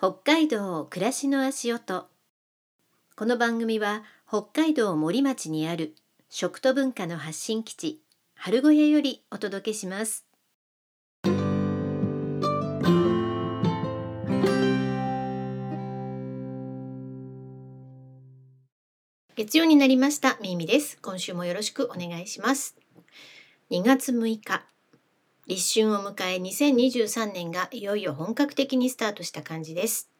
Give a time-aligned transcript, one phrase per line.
[0.00, 2.06] 北海道暮らしの足音。
[3.16, 5.96] この番組は北海道森町にある
[6.28, 8.00] 食と文化の発信基地
[8.36, 10.24] 春小屋よりお届けします。
[19.34, 20.38] 月曜になりました。
[20.40, 20.96] みみです。
[21.02, 22.76] 今週もよろしくお願いします。
[23.72, 24.62] 2月6日
[25.48, 30.10] 立春を迎え2023年がいよいよ本格的にスタートした感じです。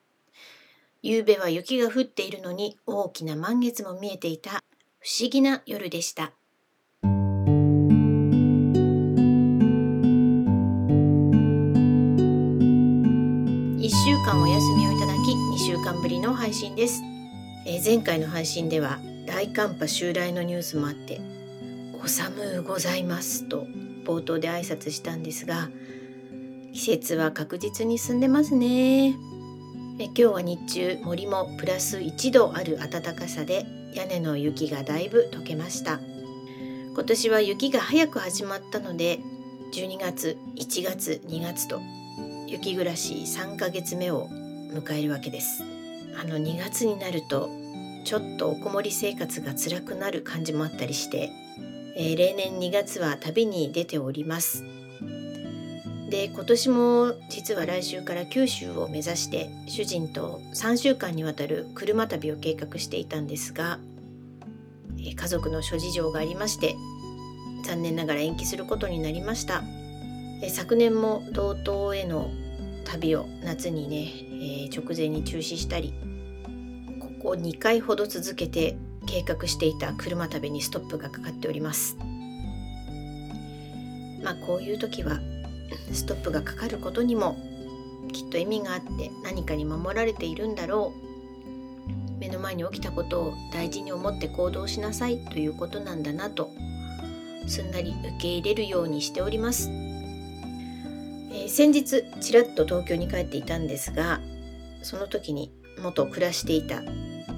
[1.03, 4.65] 夕べは雪が降っているのに大きな満月も見えていた
[4.99, 6.33] 不思議な夜でした。
[7.03, 7.11] 1
[13.91, 17.03] 週間お休みをいただき2週間ぶりの配信です。
[17.67, 21.21] えー、前回の配信では大寒波襲来のニュースもあって
[22.03, 23.67] 「お寒うございます」と
[24.09, 25.69] 冒頭で挨拶したんですが
[26.73, 29.17] 季節は確実に進んでますね。
[29.99, 35.99] え今日は日中森もプラス1度ある暖かさで屋根の雪がだいぶ溶けました。
[36.95, 39.19] 今年は雪が早く始まったので
[39.75, 41.81] 12月1月2月と
[42.47, 44.29] 雪暮らし3ヶ月目を
[44.73, 45.65] 迎えるわけです。
[46.21, 47.49] あの2月になると
[48.05, 51.31] ちょっとおこもり生活が辛くなる感じもあったりして
[52.01, 54.65] えー、例年2月は旅に出ております。
[56.09, 63.79] で今年も実は来週から九州を目指して主人と3週間にわたる車旅を計画していたんですが、
[64.97, 66.77] えー、家族の諸事情がありまして
[67.67, 69.63] 残念ながら延期することになりました、
[70.41, 72.31] えー、昨年も道東への
[72.85, 74.11] 旅を夏にね、
[74.65, 75.93] え直前に中止したり
[77.01, 81.97] ここ2回ほど続けて計画していた車旅にストップがかかっております。
[84.23, 85.19] まあこういう時は
[85.93, 87.37] ストップがかかることにも
[88.13, 91.09] きっと意味があって何かに守られているんだろう。
[92.19, 96.51] 目の前に起きたことを大事に思って行動しなさいということなんだなと
[97.47, 104.21] すんなり受け入れるようにしております、えー、先日ちらっと東京に帰っていたんですが
[104.83, 106.83] その時に元暮らしていた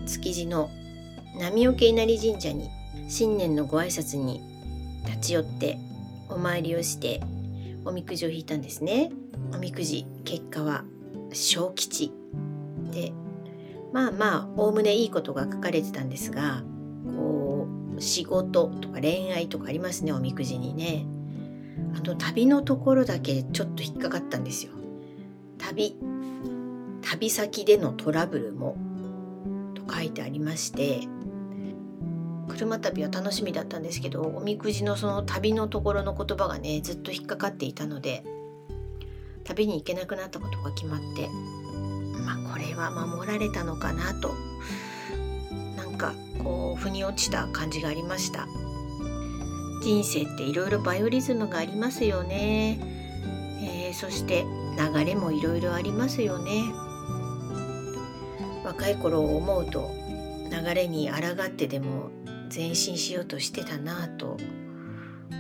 [0.07, 0.71] 築地の
[1.41, 2.71] 波桶稲荷神社に
[3.09, 4.43] 新年のご挨拶に
[5.07, 5.79] 立ち寄って
[6.29, 7.23] お参りをして
[7.87, 9.11] おみくじを引いたんですね。
[9.55, 10.85] おみくじ結果は
[11.33, 12.13] 小吉。
[12.93, 13.13] で
[13.91, 16.63] まあまあおおむねいいことが書かれてたんですが
[17.07, 21.07] こう仕事とか恋愛とかありますねおみくじにね。
[21.97, 24.73] あの旅のところだけちょっと引っかかったんですよ。
[25.57, 25.97] 旅
[27.01, 28.77] 旅先でのトラブルも
[29.75, 31.01] と書いてありまして
[32.51, 38.25] 車旅は楽しみだったんですけどおみくじのその旅のところの言葉がねずっと引っかかっていたので
[39.45, 41.29] 旅に行けなくなったことが決まって
[42.25, 44.35] まあこれは守られたのかなと
[45.77, 48.47] なんかこう腑に落ちた感じがありました。
[49.83, 52.79] 人生っていろいろバイオリズムがありますよね、
[53.63, 54.45] えー、そして
[54.77, 56.65] 流れもいろいろありますよね。
[58.63, 59.91] 若い頃を思うと
[60.51, 62.11] 流れに抗ってでも
[62.55, 64.37] 前進しようとしてたなぁと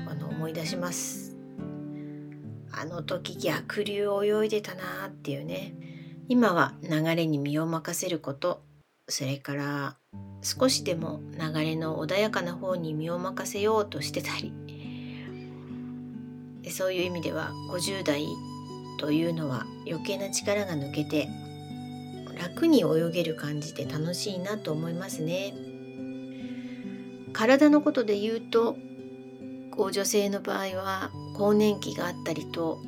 [0.09, 1.37] あの思い出します。
[2.73, 5.75] あの時逆流を泳いでたなっていうね。
[6.29, 8.63] 今は流れに身を任せること
[9.09, 9.97] それから
[10.43, 14.53] 少しでも流れの穏やかな方に身を任せようとしてたり。
[16.71, 18.25] そういう意味では50代
[18.99, 21.29] というのは余計な力が抜けて
[22.39, 25.70] 楽に泳げる感じで楽しいなと思いますね。
[27.33, 28.77] 体のことで言うと
[29.71, 32.79] こう女性の場合は更年期があったりと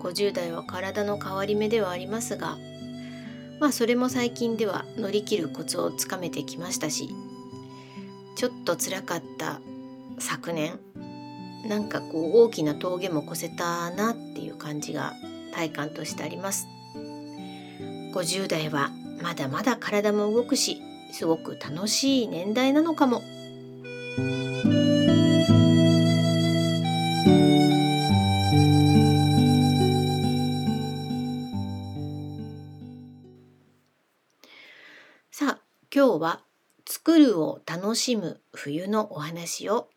[0.00, 2.56] 50代は体の変わり目ではありますが
[3.60, 7.08] まあそれも最近では乗り切るコツをつかめてきましたし
[8.36, 9.60] ちょっと辛かった
[10.18, 10.78] 昨年
[11.68, 15.14] なんかこう大きな峠も越せたなっていう感じが
[15.54, 16.66] 体感としてあります。
[18.14, 18.90] 50代は
[19.22, 20.82] まだまだ体も動くし
[21.12, 23.22] すごく楽しい年代なのかも。
[24.14, 24.20] さ
[35.48, 35.60] あ
[35.92, 36.44] 今日は
[36.86, 39.90] 作るを楽しむ冬のお話を。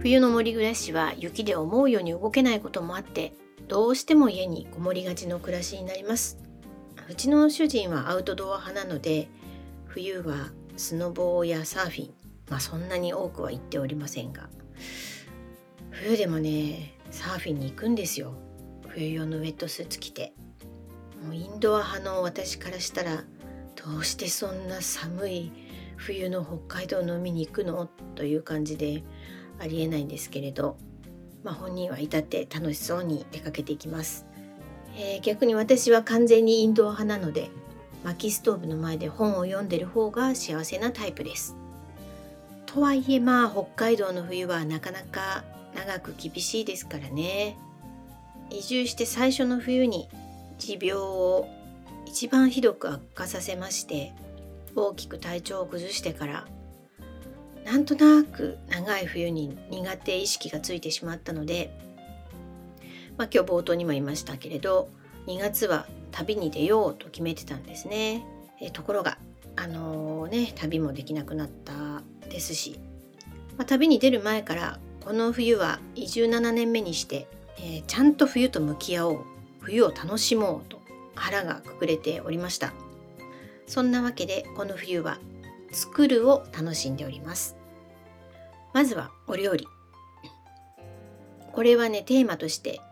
[0.00, 3.32] 冬の森暮らしは雪で思うように動けないこともあって
[3.68, 6.38] どうしても家にこもりがちの暮らしになります。
[7.08, 9.28] うちの主人はアウトドア派なので
[9.86, 12.14] 冬はスノボーやサーフィン
[12.48, 14.48] まあそんなに多くは行っておりませんが。
[15.90, 18.34] 冬でもねサーフィンに行くんですよ。
[18.88, 20.32] 冬用のウェットスーツ着て。
[21.24, 23.24] もうインドア派の私からしたら
[23.74, 25.52] どうしてそんな寒い
[25.96, 27.88] 冬の北海道の海に行くの？
[28.14, 29.02] という感じで
[29.58, 30.76] ありえないんですけれど、
[31.46, 34.26] まあ、本人は至って楽しそうに出かけていきます、
[34.96, 37.50] えー、逆に私は完全にインドア派なので
[38.02, 41.56] 薪ストーブの前で本を読んでる方が幸せなタイプです。
[42.66, 45.44] とはいえまあ北海道の冬はなかなか
[45.74, 47.56] 長く厳しいですからね。
[48.50, 50.08] 移住して最初の冬に
[50.58, 51.48] 持病を
[52.06, 54.12] 一番ひどく悪化させまして
[54.76, 56.46] 大きく体調を崩してから
[57.66, 61.76] なんとなく長い冬に苦手意識がついてしまったので、
[63.18, 64.88] まあ、今日冒頭にも言いましたけれど
[65.26, 68.24] 2月は旅に出ようと決めてたんですね。
[68.62, 69.18] えところが
[69.56, 72.78] あのー、ね旅もできなくなったですし、
[73.58, 77.26] まあ、旅に出る前からこの冬は移住7年目にして、
[77.58, 79.20] えー、ちゃんと冬と向き合おう
[79.60, 80.80] 冬を楽しもうと
[81.16, 82.72] 腹がくくれておりました
[83.66, 85.18] そんなわけでこの冬は
[85.72, 87.55] 作るを楽しんでおります
[88.76, 89.66] まずはお料理。
[91.54, 92.82] これはねテーマとして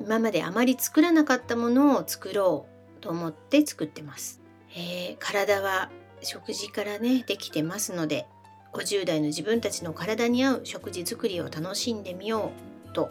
[0.00, 2.66] 今まであまり作らなかったものを作ろ
[2.98, 4.40] うと思って作ってます、
[4.74, 5.88] えー、体は
[6.20, 8.26] 食事からねできてますので
[8.72, 12.50] 50代の自分たちの体に合う食事作りを楽しんでみよ
[12.90, 13.08] うと、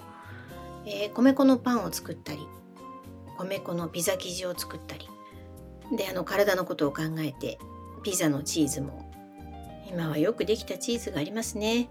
[0.86, 2.40] えー、米粉のパンを作ったり
[3.38, 5.08] 米粉のピザ生地を作ったり。
[5.96, 7.60] であの体のことを考えて
[8.04, 9.09] ピザのチーズも
[9.90, 11.90] 今はよくできたチーズがありますね。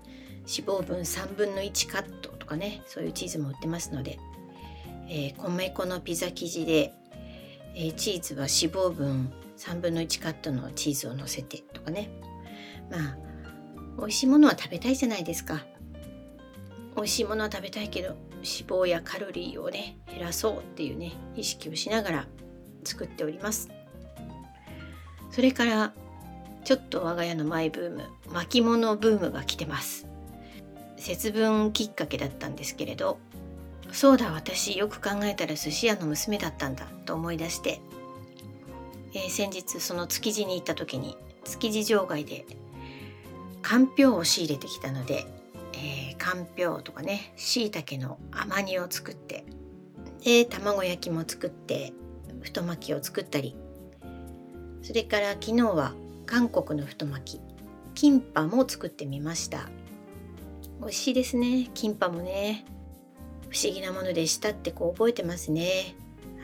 [0.48, 4.18] 脂肪分3分の1カットとかねそういうチーズも売ってますので、
[5.08, 6.94] えー、米粉のピザ生地で、
[7.74, 12.08] えー、チーズは脂肪分3分の1カットのチーズをのせてとかね。
[12.90, 13.16] まあ
[13.98, 15.66] 美味しいものは食べたいじゃないですか。
[16.96, 22.26] 美味しいものは食べたいけど脂肪やカロリーをね減らそうっていうね意識をしながら
[22.84, 23.68] 作っております。
[25.30, 25.92] それから
[26.68, 30.06] ちょっと我が家のマイブーム巻物ブームが来てます。
[30.98, 33.18] 節分きっかけだったんですけれど
[33.90, 37.80] そうだ私よく考えたら寿司屋の娘だったんだと思い出して、
[39.14, 42.44] えー、先日その築地に行った時に築地場外で
[43.62, 45.24] かんぴょうを仕入れてきたので、
[45.72, 49.46] えー、かんぴょうとかねしいたけの甘煮を作って
[50.22, 51.94] で卵焼きも作って
[52.42, 53.56] 太巻きを作ったり
[54.82, 55.94] それから昨日は
[56.28, 57.40] 韓国の太巻き。
[57.94, 59.70] キンパも作ってみました。
[60.78, 61.70] 美味しいですね。
[61.72, 62.66] キンパもね。
[63.48, 65.96] 不思議なものでしたってこう覚えてますね。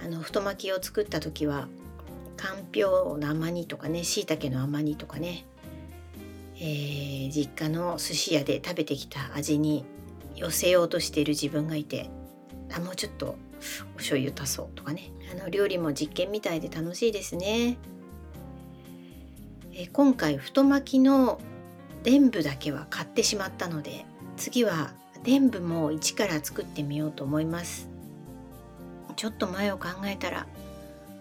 [0.02, 1.68] あの太巻きを作った時は
[2.38, 5.44] かんぴょうの甘煮とかねしいたけの甘煮とかね。
[6.56, 9.84] えー、実家の寿司屋で食べてきた味に
[10.34, 12.08] 寄せようとしている自分がいて
[12.74, 13.36] あもうちょっと
[13.94, 15.10] お醤油足そうとかね。
[15.30, 17.76] あの料理も実験みたいで楽しいですね、
[19.76, 21.40] え、今回太巻きの
[22.02, 24.04] 伝部だけは買ってしまったので
[24.36, 24.92] 次は
[25.24, 27.88] 伝部も一から作ってみようと思います。
[29.16, 30.46] ちょっと前を考えたら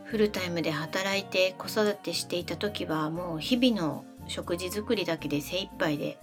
[0.05, 6.17] フルタイムで働いて子育てしていた時はもう日々の食事作りだけで精一杯で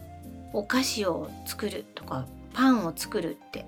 [0.53, 3.67] お菓子を作るとかパンを作るって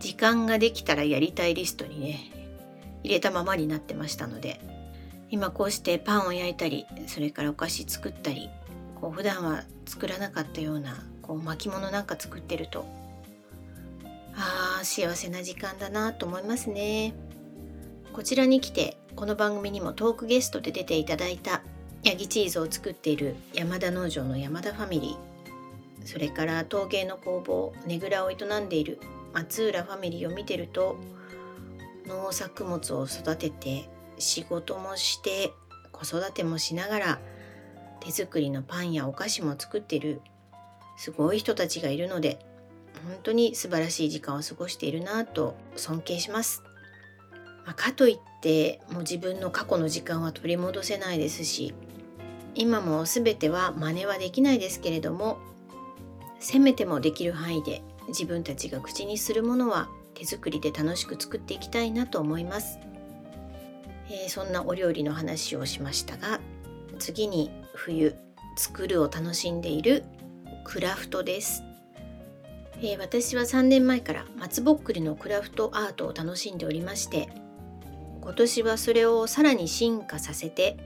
[0.00, 2.20] 時間ができたらやりたいリストにね
[3.02, 4.60] 入れたままになってましたので
[5.32, 8.50] 今こうしてパンを焼いたりそれからお菓子作ったり
[9.00, 12.84] こう普段は作らなかったようなこう巻物なんか作ってると
[14.34, 17.14] あー幸せな時間だなと思いますね。
[18.12, 21.62] こちらに来てこの番組にもトークゲストで出ていただいた
[22.02, 29.00] ヤギチーズを作っている山田農場の山田ファミリーそれから陶芸の工房ねぐらを営んでいる
[29.32, 30.98] 松浦ファミリーを見てると
[32.06, 33.88] 農作物を育てて
[34.22, 35.52] 仕事もして
[35.90, 37.18] 子育てもしながら
[38.00, 40.20] 手作りのパンやお菓子も作ってる
[40.96, 42.38] すごい人たちがいるので
[43.06, 46.62] 本当に素晴らしい時間を過ごしているなと尊敬します。
[47.64, 51.74] まあ、かといってもう自分の過去の時間は取り戻せないですし
[52.56, 55.38] 今も全ては真似はできないですけれども
[56.40, 62.78] せめてもできる範囲で自分たちが口にするものは手作りで楽しく作っていきたいなと思います、
[64.08, 66.40] えー、そんなお料理の話をしましたが
[66.98, 68.14] 次に冬
[68.56, 70.04] 作るを楽しんでいる
[70.64, 71.62] クラフトです、
[72.78, 77.28] えー、私は3年前から松ぼっくりのクラフトアートを楽しんでおりまして
[78.20, 80.76] 今年はそれをさらに進化させて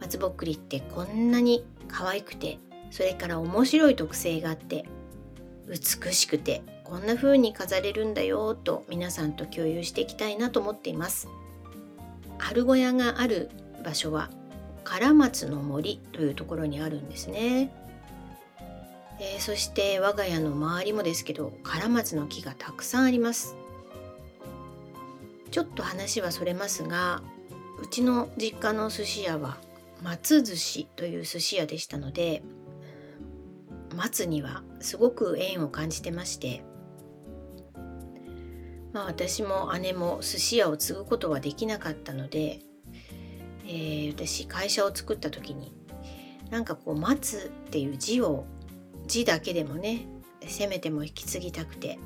[0.00, 2.58] 松ぼっくりってこんなに可愛くて
[2.90, 4.84] それから面白い特性があって
[5.68, 11.28] 美しくてこんな風に飾れるんだよと皆さんと共有していきたいなと思っています。
[12.46, 13.50] 春小屋がある
[13.84, 14.30] 場所は
[14.84, 17.72] 唐松の森というところにあるんですね、
[19.18, 23.56] えー、そして我が家の周りもですけど唐松の木がたくさんあります。
[25.50, 27.20] ちょっと話はそれますが
[27.82, 29.56] うちの実家の寿司屋は
[30.04, 32.42] 松寿司という寿司屋でしたので
[33.96, 36.62] 松にはすごく縁を感じてまして
[38.96, 42.60] まあ私も姉も寿司屋を継ぐことはできなかったので、
[43.66, 45.74] えー、私会社を作った時に
[46.48, 48.46] なんかこう「待つ」っていう字を
[49.06, 50.06] 字だけでもね
[50.46, 51.98] せめても引き継ぎたくて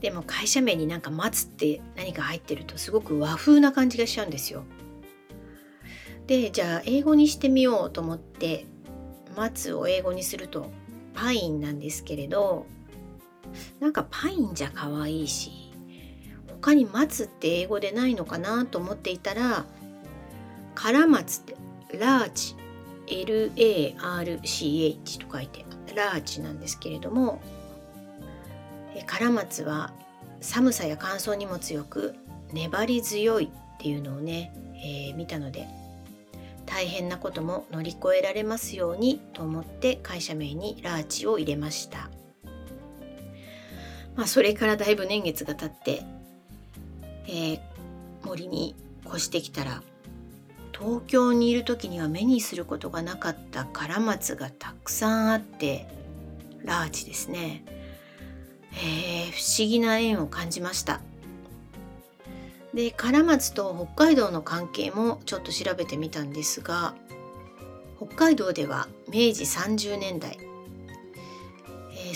[0.00, 4.62] でも会社名になんか「待つ」って何か入ってるとすごく和風な感じがしちゃうんですよ。
[6.28, 8.66] でじゃあ英語にしてみようと思って
[9.36, 10.70] 「待つ」を英語にすると
[11.12, 12.66] パインなんですけれど
[13.80, 15.72] なんかパインじゃ可愛いし
[16.48, 19.64] 他に待つって英語でないのかなと思っていたら
[20.74, 21.56] カラマツって
[21.98, 22.56] ラーチ
[23.06, 27.40] LARCH と書いてラーチなんですけれども
[29.06, 29.92] カラマツは
[30.40, 32.14] 寒さや乾燥にも強く
[32.52, 33.48] 粘り強いっ
[33.78, 35.66] ていうのをね、えー、見たので
[36.64, 42.10] 大変なことも乗り越えられますようにと思って会社名にラーチを入れました。
[44.16, 46.02] まあ、それからだいぶ年月が経って、
[47.26, 47.60] えー、
[48.24, 48.74] 森に
[49.06, 49.82] 越してきたら
[50.78, 55.86] 東京にいる時には目にすることがなかったカラマツがたくさんあって
[56.64, 57.64] ラーチですね、
[58.72, 61.00] えー、不思議な縁を感じました。
[62.74, 66.94] でカラマツと北海道の関係もちょっと調べてみたんですが
[67.96, 70.38] 北海道では明治30年代、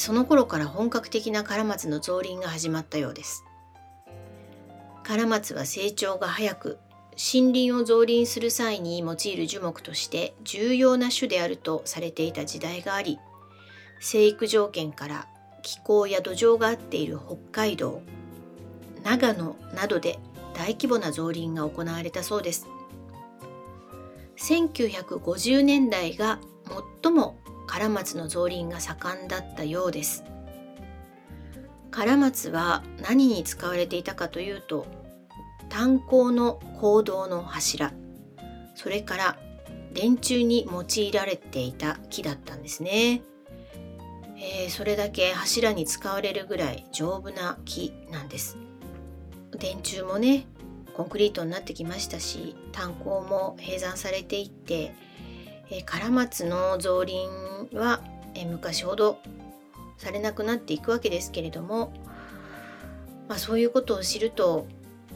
[0.00, 3.45] その頃から本格的なカラマツの造林が始まったようです。
[5.02, 6.78] カラマツは成長が早く
[7.33, 13.19] 森林を造林する際に用いる樹木として重要な種であるとされていた時代があり
[14.00, 15.26] 生育条件から
[15.62, 18.00] 気候や土壌が合っている北海道
[19.04, 20.19] 長野などで
[20.54, 22.66] 大規模な造林が行われたそうです
[24.38, 26.38] 1950年代が
[27.02, 27.37] 最も
[27.73, 30.25] 唐松の造林が盛んだったようです。
[31.93, 34.87] 唐松は何に使われていたかというと
[35.69, 37.93] 炭鉱の坑道の柱
[38.75, 39.39] それから
[39.93, 43.23] 電柱に用いられていた木だったんですね、
[44.37, 48.57] えー、それだけ柱に使われるぐらい丈夫な木なんです。
[49.59, 50.47] 電柱もね
[50.95, 54.95] コンクリートになってきましたし炭鉱も閉山されていって
[55.71, 57.29] え唐松の造林
[57.75, 58.00] は、
[58.35, 59.19] え昔ほど
[59.99, 61.93] されなくなっていくわけですけれども、
[63.29, 64.67] まあ、そういうことを知ると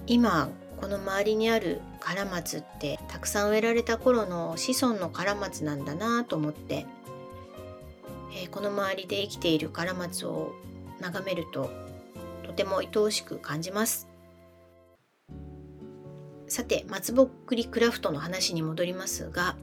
[0.06, 0.48] 今
[0.80, 6.86] この周りにあるカラマツってたくさん植えられた頃の子孫のカラマツなんだなと思って、
[8.32, 10.52] えー、この周りで生きているカラマツを
[11.00, 11.70] 眺めると
[12.44, 14.06] とても愛おしく感じます。
[16.46, 19.56] さて松ぼっくりクラフトの話に戻りますが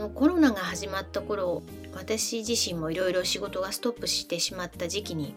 [0.00, 1.62] のコロナが始まった頃
[1.94, 5.34] 私自身もいろいろ仕事がストップしてしまった時期に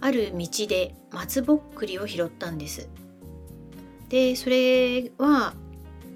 [0.00, 2.90] ある道で松ぼっくりを拾ったんです。
[4.08, 5.54] でそれは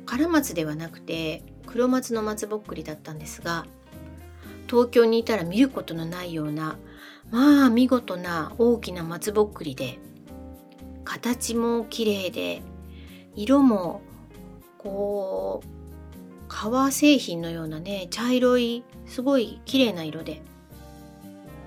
[0.06, 3.66] 唐松ではなくて黒松の松ぼっくりだったんですが
[4.68, 6.78] 東京にいたら見ることのないような
[7.30, 9.98] まあ見事な大きな松ぼっくりで
[11.04, 12.62] 形も綺麗で
[13.34, 14.02] 色も
[14.78, 15.77] こう
[16.60, 20.42] 革製品のようなね茶色いすごい綺麗な色で。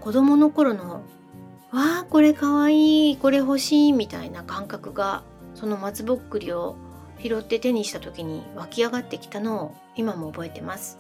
[0.02, 1.04] 子供の頃の
[1.72, 5.24] 「わあこれかわいいこれ欲しい」みたいな感覚が
[5.56, 6.76] その松ぼっくりを
[7.24, 10.98] 拾って手にした時に湧き上がってきたのを今も覚えてます。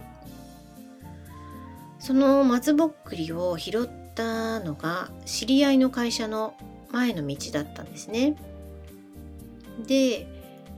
[1.99, 6.53] その松ぼっくりを拾ったのが知り合いの会社の
[6.91, 8.37] 前の道だったんですね。
[9.85, 10.27] で、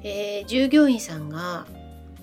[0.02, 1.68] えー、従業員さんが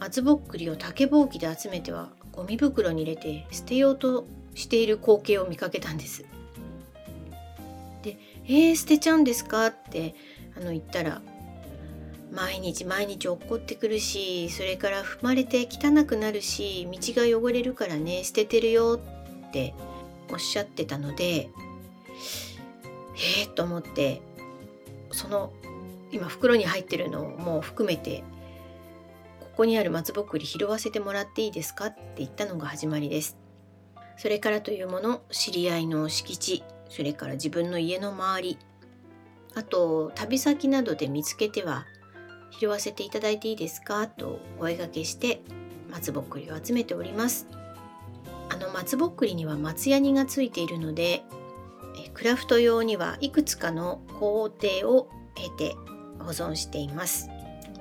[0.01, 6.25] 松ぼっくりを竹ぼうきで集めてはゴミ袋に入れて捨てようとしている光景を見かけたんです。
[8.03, 8.17] で
[8.49, 10.15] 「えー、捨てちゃうんですか?」って
[10.57, 11.21] あの言ったら
[12.33, 18.99] 「毎日毎日落っこってくるしそれから踏まれて汚くなるし道が汚れるからね捨ててるよ」
[19.49, 19.75] って
[20.33, 21.51] おっしゃってたので
[23.17, 24.23] えー、と思って
[25.13, 25.53] その
[26.11, 28.25] 今袋に入ってるのも含めて
[29.61, 33.37] ここにある松ぼっくり拾わせてもらっていいですかって言ったのが始まりです。
[34.17, 38.59] それからというもの知り合いの敷地それから自分の家の周り
[39.55, 41.85] あと旅先などで見つけては
[42.59, 45.43] 拾わせていただいていいですかとお声がけして
[45.91, 47.47] 松ぼっくりを集めております。
[48.49, 51.23] あの松ぼっくりには松ヤニがついているので
[52.15, 55.77] クラフト用にはいくつかの工程を経て
[56.19, 57.29] 保存しています。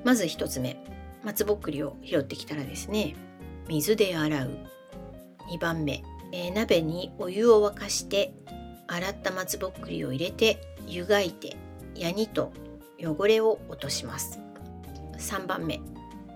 [0.04, 0.99] まず1つ目。
[1.24, 3.16] 松ぼっくりを拾ってきたらですね
[3.68, 4.50] 水で洗う。
[5.52, 8.34] 2番目、えー、鍋にお湯を沸かして
[8.88, 11.56] 洗った松ぼっくりを入れて湯がいて
[11.96, 12.52] ヤニと
[13.00, 14.40] 汚れを落とします。
[15.18, 15.82] 3番目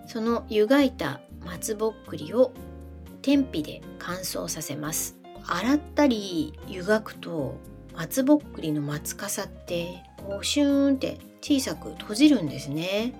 [0.06, 2.52] その湯がいた松ぼっくりを
[3.22, 5.16] 天日で乾燥させます。
[5.46, 7.58] 洗ったり湯がくと
[7.94, 13.12] 松ぼっくりの松かさってこうシューンって小さく閉じるんですね。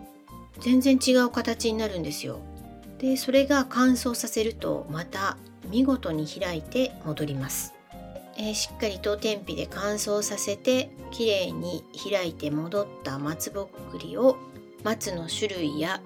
[0.60, 2.40] 全然違う形になるんですよ。
[2.98, 5.36] でそれが乾燥させるとまた
[5.68, 7.74] 見事に開いて戻ります、
[8.36, 14.36] えー、しっかりと天日で乾燥させてきれいに開いて戻った松ぼっくりを
[14.82, 16.00] 松の種類や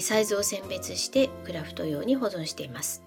[0.00, 3.02] サイズを選別してクラフト用に保存しています。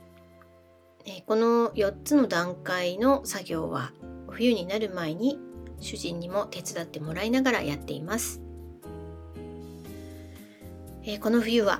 [1.05, 3.91] えこの4つの段階の作業は
[4.29, 5.39] 冬になる前に
[5.79, 8.41] 主人にも手伝ってもらいながらやっています。
[11.09, 11.79] えこの冬は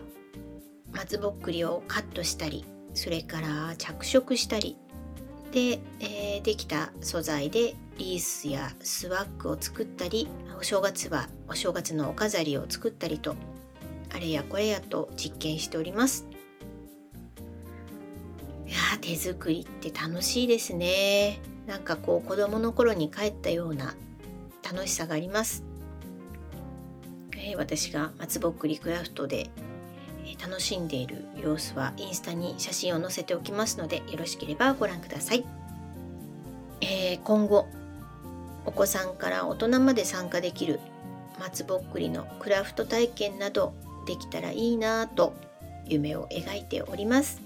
[0.94, 4.78] 松ぼっくりをカットしたりそれから着色したり
[5.52, 13.36] で、えー、できた素材でリースやスワッグを作ったりお正月はお正月のお飾りを作ったりと
[14.16, 16.26] あれやこれやと実験しております。
[18.66, 21.42] いや手作りって楽しいですね。
[21.68, 23.94] なんかこう子供の頃に帰ったような
[24.64, 25.66] 楽しさがあります、
[27.52, 29.50] え、私が松ぼっくりクラフトで
[30.42, 35.46] 楽しんでいる様子はインスタに写真を載せておきますのでよろしければご覧ください、
[36.82, 37.68] えー、今後
[38.66, 40.82] お子さんから大人まで参加できる
[41.40, 43.74] 松ぼっくりのクラフト体験など
[44.06, 45.34] できたらいいなと
[45.86, 47.42] 夢を描いております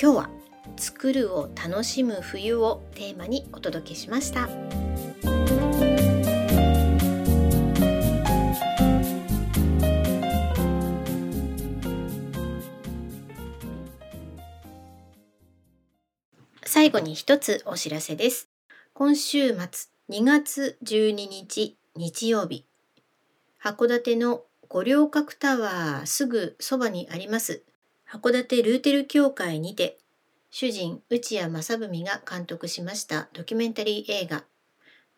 [0.00, 0.30] 今日は
[0.78, 4.85] 作るを楽しむ冬をテーマにお届けしました。
[16.86, 18.48] 最後に一つお知らせです。
[18.94, 19.56] 今週末
[20.08, 22.64] 2月12日日曜日、
[23.60, 27.64] 函館の五稜郭タワーすぐそばにあります
[28.08, 29.98] 函館ルーテル協会にて
[30.52, 34.44] 主人内谷正文が監督しましたドキュメンタリー映画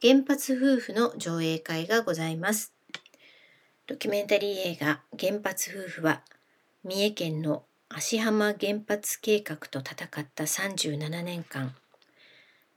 [0.00, 2.72] 原発夫婦の上映会がございます。
[3.86, 6.22] ドキュメンタリー映画原発夫婦は
[6.82, 11.74] 三重県の芦浜原発計画と戦った37年間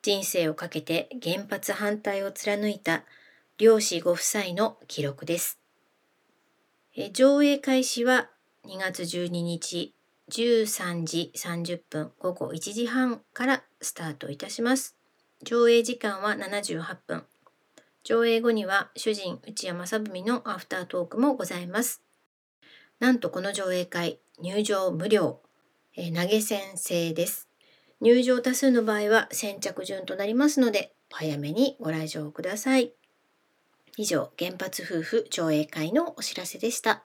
[0.01, 3.03] 人生をかけて原発反対を貫いた
[3.57, 5.59] 漁師ご夫妻の記録です。
[7.13, 8.29] 上映開始は
[8.65, 9.93] 2月12日
[10.31, 14.95] 13時30分午後1時半からスタートいたします。
[15.43, 17.25] 上映時間は78分。
[18.03, 22.01] 上映後には主人内山正文のアフタートークもございます。
[23.01, 25.39] なんとこの上映会入場無料、
[25.97, 27.49] えー、投げ銭制です。
[27.99, 32.93] 入場多数の場合は先着順となりますので、早めにご来場ください。
[33.97, 37.03] 以上、原発夫婦上映会のお知らせでした。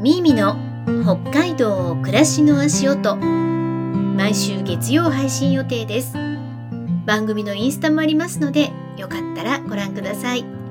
[0.00, 0.56] ミーミの
[1.02, 6.12] 北海道暮らしの足音毎週月曜配信予定です
[7.06, 10.63] 番組のインスタもありますのでよかったらご覧ください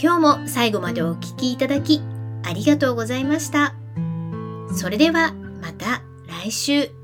[0.00, 2.00] 今日も最後までお聴きいただき
[2.44, 3.74] ありがとうございました。
[4.74, 7.01] それではまた来週。